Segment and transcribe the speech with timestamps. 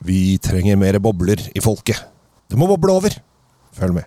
[0.00, 1.98] Vi trenger mer bobler i folket.
[2.48, 3.12] Det må boble over.
[3.76, 4.06] Følg med.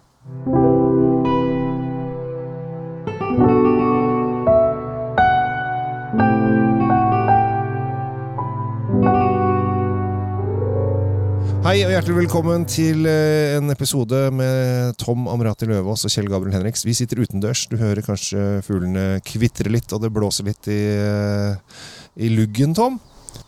[11.63, 16.57] Hei og hjertelig velkommen til eh, en episode med Tom Amrati Løvaas og Kjell Gabriel
[16.57, 16.83] Henriks.
[16.89, 17.67] Vi sitter utendørs.
[17.69, 21.81] Du hører kanskje fuglene kvitre litt, og det blåser litt i, eh,
[22.17, 22.97] i luggen, Tom.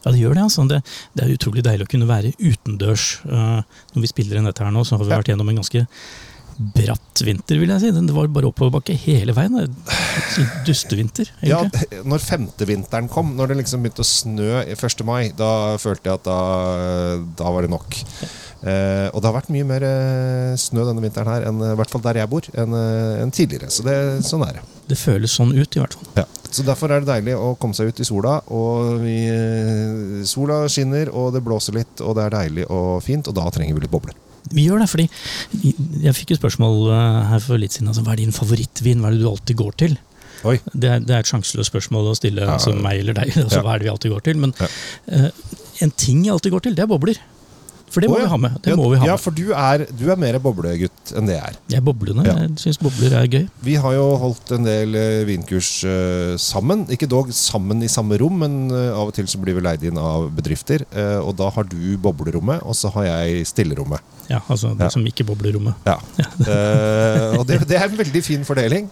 [0.04, 0.46] Ja, det gjør det.
[0.46, 0.68] altså.
[0.70, 0.82] Det,
[1.16, 3.10] det er utrolig deilig å kunne være utendørs.
[3.26, 3.60] Uh,
[3.96, 5.86] når vi spiller inn dette her nå, så har vi vært gjennom en ganske
[6.56, 7.92] bratt vinter, vil jeg si.
[7.92, 9.76] Det var bare oppoverbakke hele veien.
[10.68, 11.32] Dustevinter.
[11.42, 11.90] egentlig.
[11.92, 15.04] Ja, når femtevinteren kom, når det liksom begynte å snø i 1.
[15.08, 16.40] mai, da følte jeg at da,
[17.42, 18.00] da var det nok.
[18.66, 21.92] Eh, og det har vært mye mer eh, snø denne vinteren her, enn, i hvert
[21.92, 23.70] fall der jeg bor, enn eh, enn tidligere.
[23.74, 24.66] Så det, sånn er det.
[24.94, 26.10] Det føles sånn ut, i hvert fall.
[26.24, 26.26] Ja.
[26.56, 28.38] Så derfor er det deilig å komme seg ut i sola.
[28.56, 33.28] Og vi, eh, sola skinner, og det blåser litt, og det er deilig og fint,
[33.28, 34.16] og da trenger vi litt bobler.
[34.54, 35.08] Vi gjør det, fordi
[36.06, 37.90] jeg fikk et spørsmål uh, her for litt siden.
[37.90, 39.02] Altså, hva er din favorittvin?
[39.02, 39.98] Hva er det du alltid går til?
[40.46, 42.54] Det er, det er et sjanseløst spørsmål å stille Ja.
[42.54, 43.32] altså meg eller deg.
[43.42, 43.64] Altså, Ja.
[43.66, 44.38] Hva er det vi alltid går til?
[44.44, 44.68] Men Ja.
[45.10, 45.30] uh,
[45.82, 47.18] en ting jeg alltid går til, det er bobler.
[47.94, 48.26] For det må oh, ja.
[48.26, 48.56] vi ha med.
[48.64, 49.24] Det ja, må vi ha ja, med.
[49.24, 51.58] for du er, du er mer boblegutt enn det er.
[51.72, 52.26] Jeg er boblende.
[52.28, 52.36] Ja.
[52.42, 53.46] Jeg syns bobler er gøy.
[53.66, 56.86] Vi har jo holdt en del eh, vinkurs uh, sammen.
[56.92, 59.86] Ikke dog sammen i samme rom, men uh, av og til så blir vi leid
[59.88, 60.84] inn av bedrifter.
[60.96, 64.14] Uh, og da har du boblerommet, og så har jeg stillerommet.
[64.26, 65.86] Ja, altså det som ikke boblerommet.
[65.86, 66.00] Ja.
[67.38, 68.88] Og det, det er en veldig fin fordeling,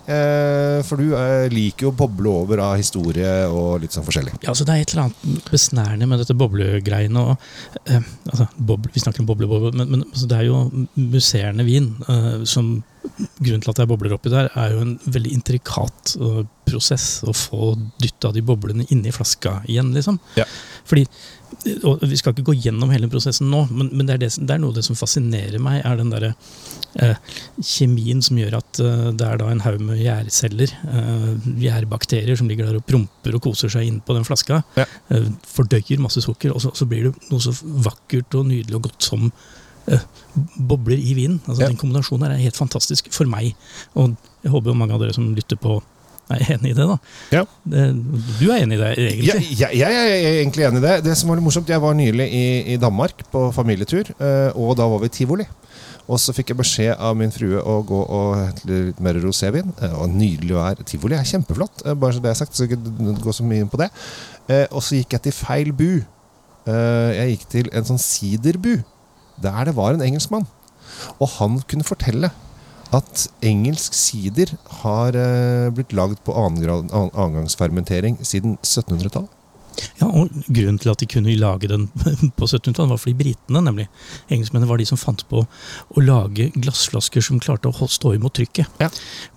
[0.86, 1.16] for du
[1.50, 4.36] liker jo å boble over av historie og litt sånn forskjellig.
[4.44, 7.24] Ja, altså Det er et eller annet besnærende med dette boblegreiene.
[7.24, 7.48] Og,
[7.82, 8.48] altså, altså,
[8.84, 12.76] boble, vi snakker om bobleboble, men, men altså, det er jo musserende vin uh, som
[13.44, 17.34] Grunnen til at er bobler oppi der, er jo en veldig intrikat uh, prosess å
[17.36, 20.22] få dytta de boblene inni flaska igjen, liksom.
[20.40, 20.46] Ja.
[20.90, 21.06] Fordi
[21.86, 24.56] og Vi skal ikke gå gjennom hele prosessen nå, men, men det, er det, det
[24.56, 26.32] er noe av det som fascinerer meg, er den derre
[27.00, 27.14] eh,
[27.62, 31.30] kjemien som gjør at eh, det er da en haug med gjærceller, eh,
[31.62, 34.64] gjærbakterier, som ligger der og promper og koser seg innpå den flaska.
[34.80, 34.88] Ja.
[35.14, 37.54] Eh, fordøyer masse sukker, og så, så blir det noe så
[37.86, 40.04] vakkert og nydelig og godt som eh,
[40.58, 41.40] bobler i vinen.
[41.46, 41.72] Altså, Ja.
[41.72, 43.54] Den kombinasjonen her er helt fantastisk for meg.
[43.94, 45.78] Og jeg håper jo mange av dere som lytter på,
[46.32, 46.86] er enig i det.
[46.88, 46.98] da.
[47.34, 47.42] Ja.
[47.66, 47.82] Det,
[48.40, 49.28] du er enig i det, egentlig?
[49.28, 50.94] Jeg, jeg, jeg er egentlig enig i det.
[51.06, 54.78] Det som var litt morsomt, Jeg var nylig i, i Danmark på familietur, eh, og
[54.80, 55.46] da var vi i tivoli.
[56.08, 59.70] Og så fikk jeg beskjed av min frue å gå og hente litt mer rosévin.
[59.82, 60.82] eh, Og nydelig vær.
[60.88, 62.56] Tivoli er kjempeflott, eh, bare så det er sagt.
[62.56, 63.90] Så jeg ikke gå så mye inn på det.
[64.76, 66.02] Og så gikk jeg til feil bu.
[66.68, 68.78] Jeg gikk til en sånn siderbu,
[69.44, 70.44] der det var en engelskmann.
[71.20, 72.30] Og han kunne fortelle
[72.94, 79.32] at engelsk sider har eh, blitt lagd på annengangsfermentering siden 1700-tallet.
[80.00, 81.88] Ja, og Grunnen til at de kunne lage den
[82.38, 83.88] på 1700-tallet, var fordi britene, nemlig
[84.34, 88.82] engelskmennene, var de som fant på å lage glassflasker som klarte å stå imot trykket.
[88.82, 88.90] Ja.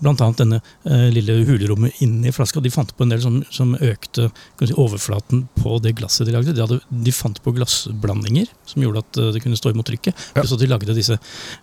[0.02, 2.62] Blant annet denne eh, lille hulerommet inni flaska.
[2.64, 6.34] De fant på en del som, som økte kan si, overflaten på det glasset de
[6.36, 6.54] lagde.
[6.56, 10.26] De, hadde, de fant på glassblandinger som gjorde at eh, det kunne stå imot trykket.
[10.34, 10.42] Ja.
[10.42, 11.18] Pluss at de lagde disse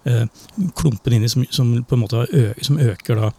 [0.09, 0.25] eh,
[0.79, 3.31] klumpene inni som, som på en måte ø, som øker da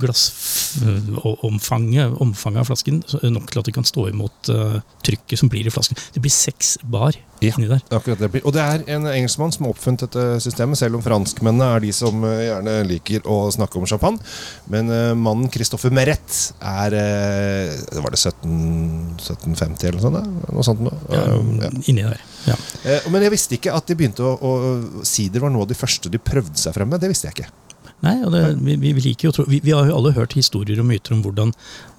[0.00, 3.00] glassomfanget omfanget av flasken
[3.32, 5.96] nok til at det kan stå imot eh, trykket som blir i flasken.
[6.14, 7.52] Det blir seks bar Ja.
[7.54, 7.78] inni der.
[7.94, 8.28] Akkurat det.
[8.32, 11.80] blir- Og det er en engelskmann som har oppfunnet dette systemet, selv om franskmennene er
[11.80, 14.18] de som eh, gjerne liker å snakke om champagne.
[14.68, 20.26] Men eh, mannen Christopher Meret er eh, Var det 17, 1750 eller noe sånt?
[20.52, 20.94] Noe sånt noe.
[21.10, 21.34] Ja, Eh.
[21.88, 22.20] Inni der.
[22.46, 22.54] Ja.
[22.84, 25.74] Eh, Men jeg visste ikke at de begynte å, å Sider var noe av de
[25.78, 27.00] første de prøvde seg frem med.
[27.00, 27.48] Det visste jeg ikke.
[28.04, 30.78] Nei, og det, vi, vi, liker jo tro vi, vi har jo alle hørt historier
[30.78, 31.50] og myter om hvordan,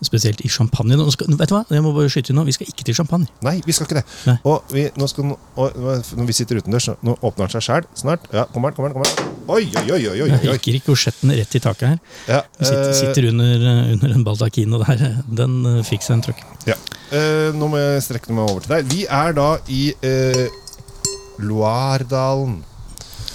[0.05, 2.55] spesielt i champagne nå skal, Vet du hva, jeg må bare skyte inn nå, vi
[2.55, 3.27] skal ikke til champagne.
[3.45, 4.05] Nei, vi skal ikke det.
[4.29, 4.37] Nei.
[4.47, 8.29] Og vi, nå skal, og, når vi sitter utendørs, nå åpner den seg sjæl snart.
[8.31, 9.35] Ja, kommer den, kommer den, kommer den.
[9.49, 11.99] Oi, oi, oi, oi, oi, Jeg gikk rikosjetten rett i taket her.
[12.29, 13.67] Ja, sitter, eh, sitter under,
[13.97, 16.43] under en baldakin, og der, den eh, fikk seg en trøkk.
[16.69, 16.79] Ja.
[17.09, 18.89] Eh, nå må jeg strekke meg over til deg.
[18.91, 20.45] Vi er da i eh,
[21.43, 22.59] Loiredalen.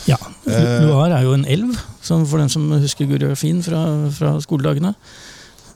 [0.08, 0.18] Ja.
[0.46, 3.84] Loire er jo en elv, som for den som husker geografien fra,
[4.14, 4.94] fra skoledagene.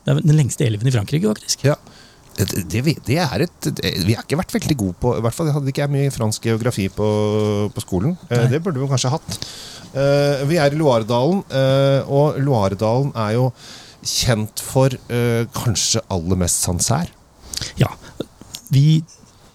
[0.05, 1.65] Det er den lengste elven i Frankrike, faktisk.
[1.67, 1.77] Ja.
[2.39, 5.35] Det, det, det er et det, Vi har ikke vært veldig gode på I hvert
[5.35, 7.09] fall hadde ikke jeg mye fransk geografi på,
[7.75, 8.15] på skolen.
[8.29, 8.53] Eh, Nei.
[8.53, 9.39] det burde vi kanskje hatt.
[9.91, 13.51] Eh, vi er i Loiredalen, eh, og Loiredalen er jo
[14.07, 14.95] kjent for
[15.57, 17.11] kanskje aller mest Sancerre.
[17.81, 17.91] Ja,
[18.71, 19.03] vi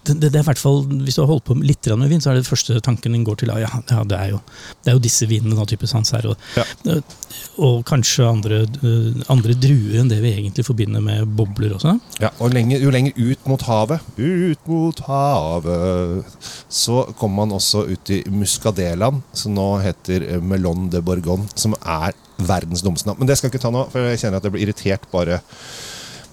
[0.04, 2.20] det, det, det er i hvert fall, Hvis du har holdt på litt med vin,
[2.22, 4.40] så er det første tanken din går til ja, ja det, er jo,
[4.84, 6.34] det er jo disse vinene Da, type Sancerre.
[6.34, 6.64] Og, Ja.
[7.64, 11.96] og kanskje andre, eh, andre druer enn det vi egentlig forbinder med bobler også.
[12.22, 16.36] Ja, og lenger, jo lenger ut mot havet, ut mot havet,
[16.68, 22.14] så kommer man også ut i Muscadelaen, som nå heter Melon de Bourgogne, som er
[22.38, 23.20] verdens dummeste navn.
[23.22, 25.40] Men det skal jeg ikke ta nå, for jeg kjenner at jeg blir irritert bare,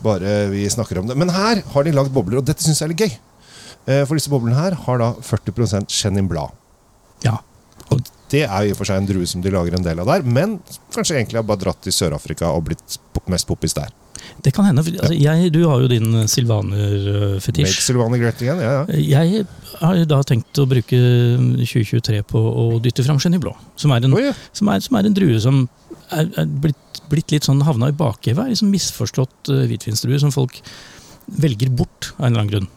[0.01, 1.17] bare vi snakker om det.
[1.19, 3.19] Men her har de lagd bobler, og dette syns jeg er litt gøy.
[3.87, 6.53] Eh, For disse boblene her har da 40 Chenin Blad.
[7.25, 7.39] Ja,
[7.91, 8.01] Og
[8.31, 10.07] det er jo i og for seg en drue som de lager en del av
[10.07, 10.59] der, men
[10.93, 12.95] kanskje egentlig har bare dratt til Sør-Afrika og blitt
[13.27, 13.91] mest poppis der.
[14.41, 14.83] Det kan hende.
[14.85, 17.81] Altså, jeg, du har jo din Make silvaner-fetisj.
[17.83, 19.27] Sylvania great again, ja, ja.
[19.27, 19.45] Jeg
[19.81, 20.99] har da tenkt å bruke
[21.65, 23.53] 2023 på å dytte fram Chenin Blå.
[23.79, 24.35] Som er en, Oi, ja.
[24.57, 25.63] som er, som er en drue som
[26.11, 28.53] er, er blitt, blitt litt sånn havna i bakhevet.
[28.53, 30.61] Liksom misforstått uh, hvitvinsdrue som folk
[31.41, 32.69] velger bort av en eller annen grunn.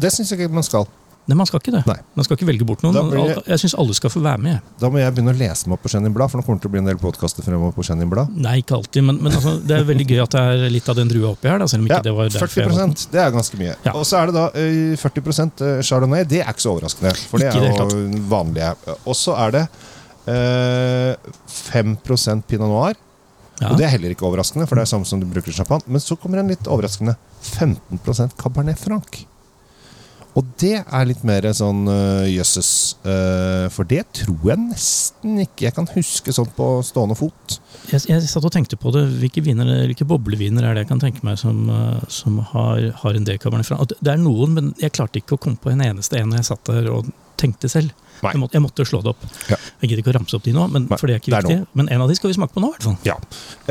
[0.00, 0.86] Det syns jeg ikke man skal.
[1.26, 1.80] Nei, man skal ikke det.
[1.88, 1.96] Nei.
[2.14, 3.08] Man skal ikke velge bort noen.
[3.10, 4.66] Blir Jeg syns alle skal få være med.
[4.78, 6.66] Da må jeg begynne å lese meg opp på Chenin Blad, for nå kommer det
[6.66, 8.30] til å bli en del podkaster fremover på Chenin Blad.
[8.44, 11.00] Nei, ikke alltid, men, men altså, det er veldig gøy at det er litt av
[11.00, 11.58] den drua oppi her.
[11.58, 13.74] Da, selv om ikke Ja, det var 40% det er ganske mye.
[13.88, 13.96] Ja.
[13.98, 16.28] Og så er det da eh, 40% Chardonnay.
[16.30, 18.72] Det er ikke så overraskende, for det er det jo vanlige.
[19.02, 19.66] Og så er det
[20.30, 23.02] eh, 5% Pinot Noir.
[23.56, 23.72] Ja.
[23.72, 25.90] Og det er heller ikke overraskende, for det er samme som du bruker i champagne.
[25.90, 27.18] Men så kommer en litt overraskende
[27.56, 29.26] 15% Cabernet Franc.
[30.36, 32.70] Og det er litt mer sånn øh, jøsses.
[33.06, 37.56] Uh, for det tror jeg nesten ikke jeg kan huske sånn på stående fot.
[37.88, 39.06] Jeg, jeg satt og tenkte på det.
[39.22, 43.16] Hvilke, viner, hvilke bobleviner er det jeg kan tenke meg som, eh, som har, har
[43.16, 43.30] en
[43.64, 43.88] Franc?
[43.88, 46.42] Det det er noen, men jeg klarte ikke å komme på en eneste en når
[46.42, 47.08] jeg satt der og
[47.40, 47.96] tenkte selv.
[48.34, 49.26] Jeg, måtte, jeg måtte slå det opp.
[49.50, 49.58] Ja.
[49.82, 51.48] Jeg gidder ikke å ramse opp de nå, men, for det er ikke det er
[51.48, 51.78] viktig.
[51.78, 52.96] Men en av de skal vi smake på nå, i hvert fall.
[53.06, 53.16] Ja.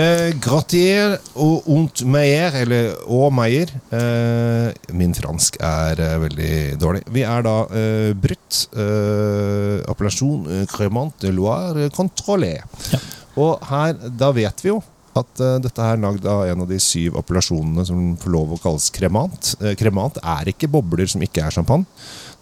[0.01, 3.73] Eh, Gratier og ont meier, eller au meier.
[3.95, 7.05] Eh, min fransk er eh, veldig dårlig.
[7.15, 8.65] Vi er da eh, Brutt.
[8.75, 12.57] Eh, appellasjon eh, Cremant de Loire contrôlé.
[12.93, 12.99] Ja.
[13.41, 14.81] Og her, da vet vi jo
[15.15, 18.59] at uh, dette er lagd av en av de syv appellasjonene som får lov å
[18.59, 19.53] kalles kremant.
[19.61, 21.87] Uh, kremant er ikke bobler som ikke er champagne.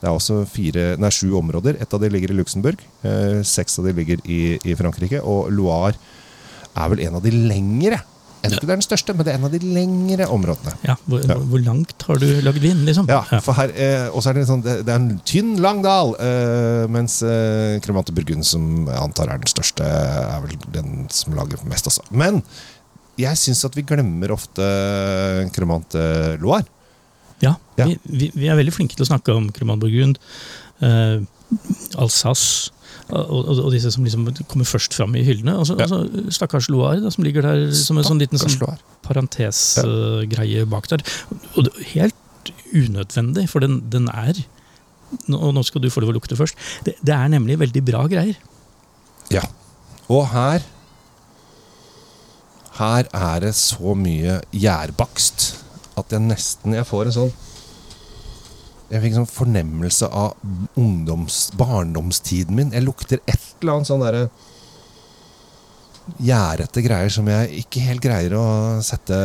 [0.04, 1.78] Det er også fire, nei, sju områder.
[1.80, 2.82] Ett av de ligger i Luxembourg.
[3.08, 5.22] Eh, seks av de ligger i, i Frankrike.
[5.24, 5.96] Og Loire
[6.76, 8.02] er vel en av de lengre.
[8.44, 10.74] Jeg tror ikke det er den største, men det er en av de lengre områdene.
[10.84, 11.38] Ja, hvor, Ja.
[11.40, 13.08] hvor langt har du lagd vin, liksom?
[13.08, 16.12] Ja, for her, eh, er det, sånn, det, det er en tynn, lang dal.
[16.20, 21.40] Eh, mens eh, Cremante Burgund, som jeg antar er den største, er vel den som
[21.40, 21.88] lager mest.
[21.88, 22.04] altså.
[22.12, 22.44] Men
[23.16, 24.68] jeg syns at vi glemmer ofte
[25.56, 26.04] Cremante
[26.44, 26.68] Loire.
[27.42, 27.88] Ja, Ja.
[27.90, 30.20] Vi, vi, vi er veldig flinke til å snakke om Cremant Burgund,
[30.86, 31.20] eh,
[31.98, 32.72] Alsace
[33.10, 35.58] og, og, og disse som liksom kommer først fram i hyllene.
[35.60, 35.88] Og så Ja.
[35.92, 40.66] og stakkars Loire, da, som ligger der som en sånn liten sånn parentesgreie ja.
[40.70, 41.04] bak der.
[41.58, 44.46] Og er helt unødvendig, for den, den er
[45.30, 46.58] og nå skal du få lov å lukte først.
[46.86, 48.40] Det, det er nemlig veldig bra greier.
[49.30, 49.44] Ja.
[50.10, 50.64] Og her
[52.74, 55.62] Her er det så mye gjærbakst
[56.04, 57.34] at jeg nesten Jeg får en sånn
[58.92, 60.36] Jeg fikk en sånn fornemmelse av
[60.78, 62.74] ungdoms, barndomstiden min.
[62.76, 64.28] Jeg lukter et eller annet sånn derre
[66.20, 68.46] gjærete greier som jeg ikke helt greier å
[68.84, 69.18] sette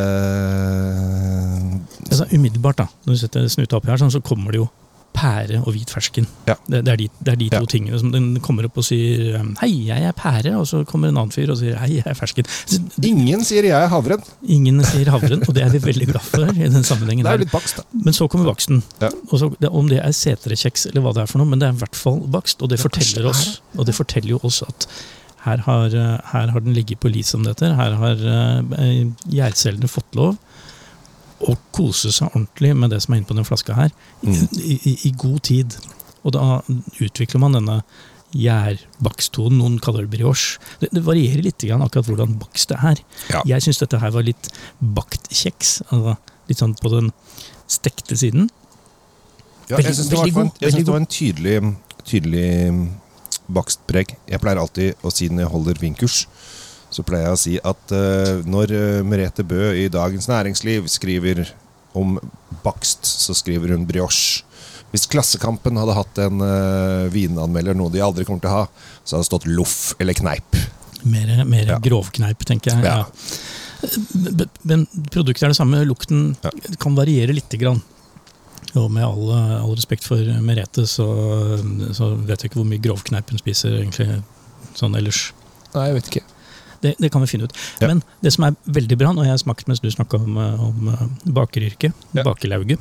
[2.06, 4.68] Altså, umiddelbart, da, når du setter snuta oppi her, sånn, så kommer det jo
[5.18, 6.26] pære og hvit fersken.
[6.46, 6.54] Ja.
[6.70, 7.68] Det, det er de, det er de to Ja.
[7.74, 11.08] tingene som den kommer opp og sier um, 'hei, jeg er pære', og så kommer
[11.10, 12.46] en annen fyr og sier 'hei, jeg er fersken'.
[12.66, 14.22] Så, Ingen sier jeg er havren.
[14.46, 17.24] ingen sier havren, og det er vi veldig glad for i den sammenhengen.
[17.26, 17.82] Det er litt bakst, da.
[17.92, 18.82] Men så kommer baksten.
[19.00, 19.10] Ja.
[19.32, 21.72] Og så, om det er setrekjeks eller hva det er for noe, men det er
[21.74, 22.62] i hvert fall bakst.
[22.62, 24.86] Og det, forteller er oss, og det forteller jo oss at
[25.44, 27.74] her har, eh, her har den ligget på lis som det heter.
[27.78, 30.36] Her har eh, gjærcellene fått lov
[31.40, 33.90] å kose seg ordentlig med det som er inne på den flaska her,
[34.22, 34.48] Mm.
[34.58, 35.76] i, i, i god tid.
[36.24, 36.60] Og da
[37.00, 37.82] utvikler man denne
[38.34, 39.58] gjærbaksttonen.
[39.60, 40.58] Noen kaller det brioche.
[40.82, 43.02] Det, det varierer litt akkurat hvordan bakst det er.
[43.32, 43.42] Ja.
[43.54, 45.78] Jeg syns dette her var litt bakt kjeks.
[45.90, 46.16] Altså
[46.48, 47.12] litt sånn på den
[47.68, 48.48] stekte siden.
[49.68, 52.48] Ja, Veldig- jeg syns det, det var en tydelig, tydelig
[53.48, 54.16] bakstpreg.
[54.28, 56.26] Jeg pleier alltid å si når jeg holder vinkurs,
[56.90, 61.42] så pleier jeg å si at uh, når eh, Merete Bø i Dagens Næringsliv skriver
[61.98, 62.16] om
[62.64, 64.44] bakst, så skriver hun brioche.
[64.92, 68.64] Hvis Klassekampen hadde hatt en uh, vinanmelder, noe de aldri kommer til å ha,
[69.04, 70.56] så hadde det stått loff eller kneip.
[71.04, 71.78] Mer, mer Ja.
[71.82, 72.84] grovkneip, tenker jeg.
[72.84, 73.04] Ja.
[73.04, 73.06] Ja.
[74.14, 75.84] Men- Men produktet er det samme.
[75.86, 76.50] Lukten Ja.
[76.80, 77.82] kan variere lite grann.
[78.74, 79.30] Og med all,
[79.62, 81.06] all respekt for Merete, så,
[81.94, 84.22] så vet jeg ikke hvor mye grovkneip hun spiser egentlig
[84.74, 85.32] sånn ellers.
[85.74, 86.24] Nei, jeg vet ikke.
[86.82, 87.54] Det, det kan vi finne ut.
[87.82, 87.88] Ja.
[87.90, 90.66] Men det som er veldig bra, når jeg har smakt mens du snakka om, eh,
[90.68, 91.06] om eh,
[91.38, 92.22] bakeryrket, Ja.
[92.22, 92.78] bakelauget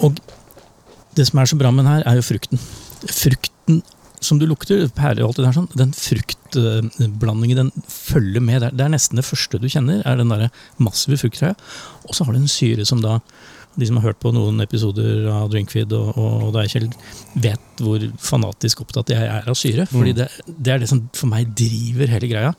[0.00, 0.18] Og
[1.16, 2.60] det som er så bra med den her, er jo frukten.
[3.10, 3.82] Frukten
[4.20, 8.62] som du lukter, pære og alt det der sånn, den fruktblandingen den følger med.
[8.62, 11.56] Er, det er nesten det første du kjenner, er den der massive frukttreet.
[12.04, 13.18] Og så har du en syre som da
[13.78, 16.88] de som har hørt på noen episoder av Drinkfeed og, og deg, Kjell,
[17.40, 19.86] vet hvor fanatisk opptatt jeg er av syre.
[19.90, 22.54] fordi det, det er det som for meg driver hele greia.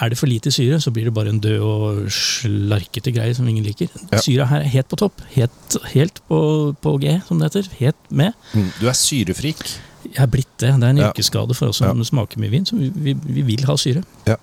[0.00, 3.48] Er det for lite syre, så blir det bare en død og slarkete greie som
[3.48, 3.90] ingen liker.
[4.12, 4.20] Ja.
[4.24, 5.20] Syra her er helt på topp.
[5.34, 6.38] Helt, helt på,
[6.80, 7.68] på G, som det heter.
[7.80, 8.32] Helt med.
[8.54, 8.70] Mm.
[8.80, 9.60] Du er syrefrik.
[10.06, 10.72] Jeg er blitt det.
[10.80, 11.10] Det er en Ja.
[11.10, 12.04] yrkesskade for oss som Ja.
[12.08, 12.64] smaker mye vin.
[12.66, 14.02] Så vi, vi, vi vil ha syre.
[14.26, 14.36] Ja.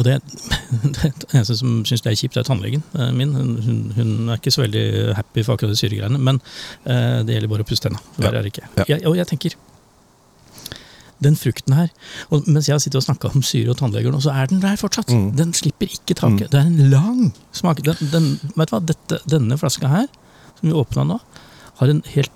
[0.00, 0.20] Og det,
[0.96, 3.34] det eneste som syns det er kjipt, er tannlegen eh, min.
[3.36, 4.86] Hun, hun, er ikke så veldig
[5.18, 6.20] happy for akkurat de syregreiene.
[6.20, 6.40] Men
[6.86, 8.00] eh, det gjelder bare å pusse tenna.
[8.16, 8.70] Verre er det ikke.
[8.80, 8.88] Ja.
[8.94, 9.58] Jeg, og jeg tenker
[11.22, 11.90] den frukten her
[12.34, 14.62] og Mens jeg har sittet og snakka om syre og tannleger nå, så er den
[14.62, 15.12] der fortsatt.
[15.12, 15.28] Mm.
[15.38, 16.48] Den slipper ikke taket.
[16.50, 17.84] Det er en lang smak.
[17.86, 18.82] Den, den, vet du hva?
[18.88, 20.08] Dette, denne flaska her,
[20.58, 21.20] som vi åpna nå,
[21.78, 22.32] har en helt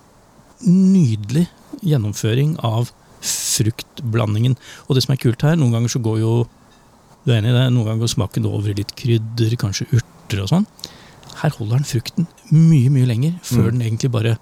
[0.66, 1.46] nydelig
[1.84, 2.92] gjennomføring av
[3.26, 4.54] fruktblandingen.
[4.86, 6.32] Og det som er kult her, noen ganger så går jo
[7.26, 10.45] du er enig i det, noen ganger går smaken over i litt krydder, kanskje urter
[10.45, 10.66] og sånn.
[11.42, 13.78] Her holder den frukten mye, mye lenger, før Mm.
[13.78, 14.37] den egentlig bare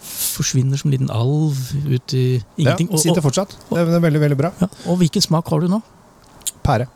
[0.00, 1.58] forsvinner som en liten alv
[1.90, 2.88] ut i ingenting.
[2.90, 3.56] Ja, sitter fortsatt.
[3.68, 4.52] Det er, er veldig, veldig bra.
[4.60, 5.82] ja, og hvilken smak har du nå?
[6.64, 6.86] Pære.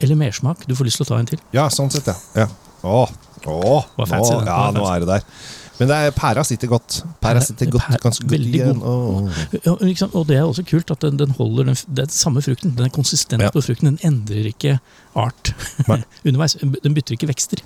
[0.00, 0.64] Eller mersmak?
[0.66, 1.38] Du får lyst til å ta en til.
[1.52, 2.16] Ja, sånn sett, ja.
[2.34, 2.48] ja.
[2.82, 3.10] Åh,
[3.46, 5.24] åh, fancy, nå, ja, nå er det der.
[5.80, 7.00] Men er, pæra sitter godt.
[7.24, 8.80] Pæra sitter godt, pæra, ganske godt igjen.
[8.84, 9.30] god.
[9.64, 12.74] Ja, ikke og det er også kult at den, den holder den, den samme frukten.
[12.76, 13.50] Den er konsistent Ja.
[13.50, 13.88] på frukten.
[13.94, 14.78] Den endrer ikke
[15.16, 15.54] art
[16.26, 16.56] underveis.
[16.60, 17.64] Den bytter ikke vekster.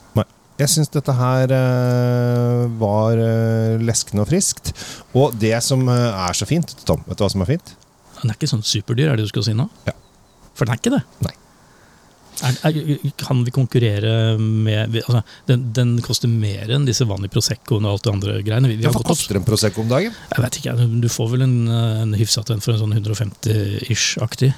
[0.59, 4.71] Jeg syns dette her eh, var eh, leskende og friskt.
[5.19, 7.75] Og det som eh, er så fint Tom, vet du hva som er fint?
[8.21, 9.67] Den er ikke sånn superdyr, er det du skal si nå?
[9.89, 9.97] Ja.
[10.55, 11.03] For den er ikke det.
[11.27, 11.35] Nei.
[12.43, 17.87] Er, er, kan vi konkurrere med altså, den, den koster mer enn disse vanlige Proseccoene
[17.89, 18.71] og alt det andre greiene.
[18.73, 20.15] Vi, vi Hva koster en Prosecco om dagen?
[20.35, 24.53] jeg vet ikke, Du får vel en, en hyfsat en for en sånn 150-ish-aktig.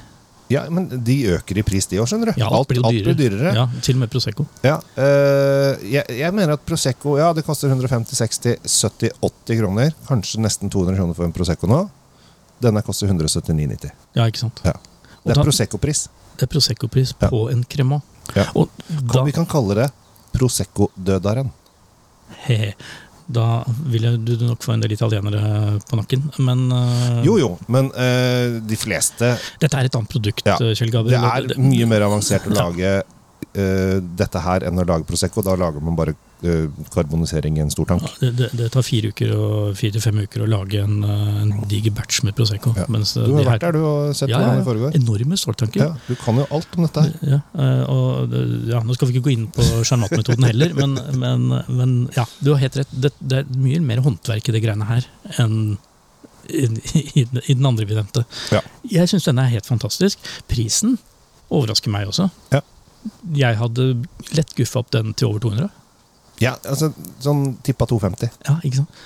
[0.49, 2.41] Ja, men De øker i pris, de òg, skjønner du.
[2.41, 3.53] Ja, alt blir jo alt blir dyrere.
[3.57, 4.47] Ja, Til og med Prosecco.
[4.63, 9.95] Ja, øh, jeg, jeg mener at Prosecco ja, det koster 150, 60, 70, 80 kroner.
[10.07, 11.83] Kanskje nesten 200 kroner for en Prosecco nå.
[12.63, 13.91] Denne koster 179,90.
[14.17, 14.63] Ja, ikke sant?
[14.65, 14.77] Ja.
[15.27, 16.07] Det er Prosecco-pris.
[16.37, 17.31] Det er Prosecco-pris Ja.
[17.33, 18.03] på en cremant.
[18.35, 18.47] Ja.
[18.55, 19.89] Og da, vi kan kalle det
[20.37, 21.51] Prosecco-dødaren.
[23.27, 27.89] da vil du nok få en del italienere på nakken, men uh, Jo jo, men
[27.91, 30.57] uh, de fleste Dette er et annet produkt, Ja.
[30.59, 31.27] Kjell Gabriel.
[31.49, 35.43] Det er mye mer avansert å lage uh, dette her enn å lage Prosecco.
[35.43, 36.15] Da lager man bare
[36.93, 38.05] karbonisering i en stor tank.
[38.21, 41.41] Ja, det, det, tar fire uker og fire til fem uker å lage en, øh,
[41.43, 42.75] en diger batch med Prosecco.
[42.77, 42.85] Ja.
[42.91, 44.99] Øh, Du har vært der du har sett ja, hvordan det foregår.
[45.01, 45.81] Enorme ståltanker.
[45.81, 48.85] Ja, du kan jo alt om dette her.
[48.87, 52.63] Nå skal vi ikke gå inn på sjarmatmetoden heller, men, men, men ja, du har
[52.67, 52.93] helt rett.
[52.93, 55.09] Det, det er mye mer håndverk i det greiene her
[55.41, 55.77] enn
[56.47, 56.69] i,
[57.19, 58.23] i, i den andre vi nevnte.
[58.55, 58.61] Ja.
[58.87, 60.21] Jeg syns denne er helt fantastisk.
[60.51, 60.95] Prisen
[61.51, 62.29] overrasker meg også.
[62.55, 62.63] Ja.
[63.39, 63.89] Jeg hadde
[64.37, 65.71] lett guffa opp den til over 200.
[66.43, 66.91] Ja, altså
[67.25, 68.33] sånn tippa 250.
[68.49, 68.99] Ja, ikke sant?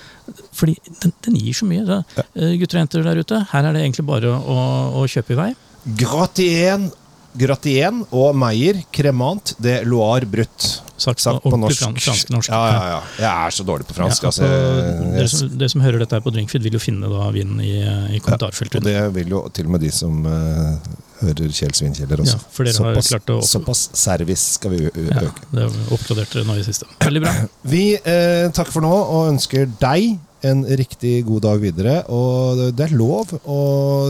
[0.55, 1.83] Fordi den, den gir så mye.
[1.87, 2.01] Da.
[2.17, 2.25] Ja.
[2.35, 4.57] Eh, Gutter og jenter der ute, her er det egentlig bare å,
[4.99, 5.49] å kjøpe i vei.
[5.97, 6.89] Gratien,
[7.37, 10.81] Gratien og Meyer Cremant de Loire Brut.
[11.01, 11.79] Sagt, Sagt på norsk.
[11.81, 12.49] fran- fransk-norsk.
[12.53, 12.97] Ja, ja, ja.
[13.17, 14.21] Jeg er så dårlig på fransk.
[14.21, 14.45] Ja, altså.
[14.45, 17.61] altså, dere, som, dere som hører dette her på Drinkfeed, vil jo finne da vinen
[17.63, 18.83] i, i og kommentarfeltet.
[18.85, 20.75] det vil jo til og med de som uh,
[21.23, 22.37] hører Kjell Svinkjeller også.
[22.37, 25.31] Ja, for dere har klart å- såpass service skal vi øke.
[25.49, 26.85] det oppgraderte oppgradert dere nå i siste.
[27.01, 27.33] Veldig bra.
[27.73, 31.97] Vi uh, takker for nå og ønsker deg en riktig god dag videre.
[32.13, 33.59] Og det er lov å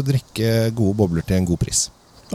[0.04, 1.86] drikke gode bobler til en god pris.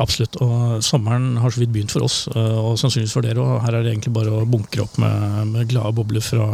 [0.03, 0.37] Absolutt.
[0.45, 3.41] Og sommeren har så vidt begynt for oss, øh, og sannsynligvis for dere.
[3.41, 3.65] òg.
[3.65, 6.47] her er det egentlig bare å bunkre opp med, med glade bobler fra,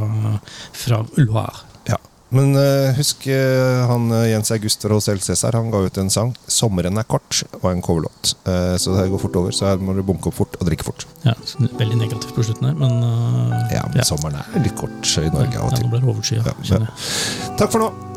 [0.73, 1.67] fra Loire.
[1.91, 1.99] Ja.
[2.33, 6.31] Men uh, husk uh, han eh, Jens August Hotell Cæsar han ga ut en sang
[6.49, 8.37] 'Sommeren er kort' og en coverlåt.
[8.47, 10.87] Uh, så det går fort over, så her må du bunke opp fort og drikke
[10.87, 11.05] fort.
[11.27, 12.97] Ja, veldig negativt på slutten her, men
[13.75, 16.47] Ja, men sommeren er litt kort i Norge av og Ja, nå ble det overskya.
[16.47, 17.53] Ja, ja.
[17.61, 18.12] Takk for nå.